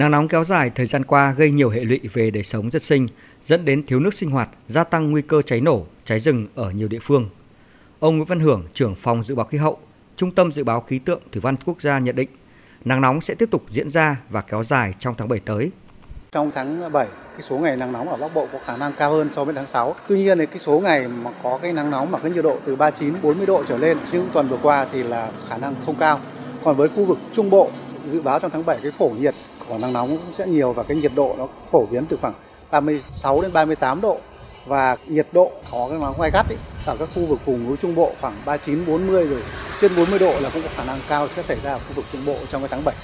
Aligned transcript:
Nắng 0.00 0.10
nóng 0.10 0.28
kéo 0.28 0.44
dài 0.44 0.70
thời 0.70 0.86
gian 0.86 1.04
qua 1.04 1.32
gây 1.32 1.50
nhiều 1.50 1.70
hệ 1.70 1.84
lụy 1.84 2.00
về 2.12 2.30
đời 2.30 2.42
sống 2.42 2.70
dân 2.70 2.82
sinh, 2.82 3.06
dẫn 3.44 3.64
đến 3.64 3.86
thiếu 3.86 4.00
nước 4.00 4.14
sinh 4.14 4.30
hoạt, 4.30 4.48
gia 4.68 4.84
tăng 4.84 5.10
nguy 5.10 5.22
cơ 5.22 5.42
cháy 5.42 5.60
nổ, 5.60 5.86
cháy 6.04 6.20
rừng 6.20 6.46
ở 6.54 6.70
nhiều 6.70 6.88
địa 6.88 6.98
phương. 7.02 7.28
Ông 7.98 8.16
Nguyễn 8.16 8.26
Văn 8.26 8.40
Hưởng, 8.40 8.66
trưởng 8.74 8.94
phòng 8.94 9.22
dự 9.22 9.34
báo 9.34 9.46
khí 9.46 9.58
hậu, 9.58 9.78
Trung 10.16 10.34
tâm 10.34 10.52
Dự 10.52 10.64
báo 10.64 10.80
Khí 10.80 10.98
tượng 10.98 11.20
Thủy 11.32 11.40
văn 11.40 11.56
Quốc 11.64 11.82
gia 11.82 11.98
nhận 11.98 12.16
định, 12.16 12.28
nắng 12.84 13.00
nóng 13.00 13.20
sẽ 13.20 13.34
tiếp 13.34 13.48
tục 13.50 13.64
diễn 13.70 13.90
ra 13.90 14.16
và 14.30 14.40
kéo 14.40 14.64
dài 14.64 14.94
trong 14.98 15.14
tháng 15.18 15.28
7 15.28 15.40
tới. 15.40 15.70
Trong 16.32 16.50
tháng 16.54 16.92
7, 16.92 17.06
cái 17.32 17.42
số 17.42 17.58
ngày 17.58 17.76
nắng 17.76 17.92
nóng 17.92 18.08
ở 18.08 18.16
Bắc 18.16 18.34
Bộ 18.34 18.48
có 18.52 18.58
khả 18.64 18.76
năng 18.76 18.92
cao 18.92 19.12
hơn 19.12 19.28
so 19.32 19.44
với 19.44 19.54
tháng 19.54 19.66
6. 19.66 19.94
Tuy 20.08 20.18
nhiên 20.18 20.38
thì 20.38 20.46
cái 20.46 20.58
số 20.58 20.80
ngày 20.80 21.08
mà 21.08 21.30
có 21.42 21.58
cái 21.62 21.72
nắng 21.72 21.90
nóng 21.90 22.10
mà 22.10 22.18
cái 22.18 22.30
nhiệt 22.30 22.44
độ 22.44 22.58
từ 22.64 22.76
39 22.76 23.14
40 23.22 23.46
độ 23.46 23.64
trở 23.68 23.78
lên 23.78 23.98
những 24.12 24.28
tuần 24.32 24.48
vừa 24.48 24.58
qua 24.62 24.86
thì 24.92 25.02
là 25.02 25.30
khả 25.48 25.56
năng 25.56 25.74
không 25.86 25.94
cao. 25.98 26.20
Còn 26.64 26.76
với 26.76 26.88
khu 26.88 27.04
vực 27.04 27.18
Trung 27.32 27.50
Bộ 27.50 27.70
dự 28.06 28.20
báo 28.20 28.38
trong 28.40 28.50
tháng 28.50 28.66
7 28.66 28.78
cái 28.82 28.92
phổ 28.92 29.08
nhiệt 29.08 29.34
của 29.68 29.78
nắng 29.78 29.92
nóng 29.92 30.08
cũng 30.08 30.34
sẽ 30.38 30.46
nhiều 30.46 30.72
và 30.72 30.82
cái 30.82 30.96
nhiệt 30.96 31.12
độ 31.14 31.34
nó 31.38 31.46
phổ 31.70 31.86
biến 31.86 32.06
từ 32.08 32.16
khoảng 32.20 32.34
36 32.70 33.40
đến 33.42 33.52
38 33.52 34.00
độ 34.00 34.18
và 34.66 34.96
nhiệt 35.06 35.26
độ 35.32 35.50
có 35.70 35.86
cái 35.90 35.98
nắng 35.98 36.12
gai 36.20 36.30
gắt 36.30 36.46
ấy, 36.48 36.58
ở 36.86 36.96
các 36.98 37.08
khu 37.14 37.26
vực 37.26 37.38
vùng 37.44 37.66
núi 37.66 37.76
Trung 37.76 37.94
Bộ 37.94 38.12
khoảng 38.20 38.34
39 38.44 38.86
40 38.86 39.26
rồi 39.26 39.42
trên 39.80 39.96
40 39.96 40.18
độ 40.18 40.34
là 40.40 40.50
cũng 40.52 40.62
có 40.62 40.68
khả 40.76 40.84
năng 40.84 41.00
cao 41.08 41.28
sẽ 41.36 41.42
xảy 41.42 41.56
ra 41.62 41.72
ở 41.72 41.78
khu 41.78 41.94
vực 41.94 42.04
Trung 42.12 42.24
Bộ 42.26 42.36
trong 42.48 42.62
cái 42.62 42.68
tháng 42.68 42.84
7. 42.84 42.94